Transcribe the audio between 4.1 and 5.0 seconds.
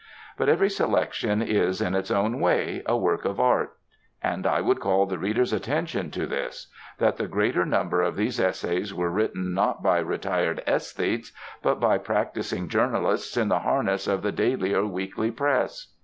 And I would